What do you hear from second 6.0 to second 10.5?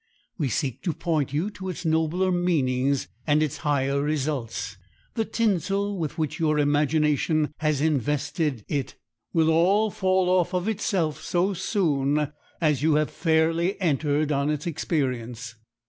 which your imagination has invested it will all fall